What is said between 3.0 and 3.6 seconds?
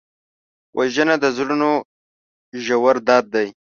درد دی